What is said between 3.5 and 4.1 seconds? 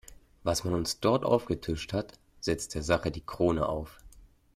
auf!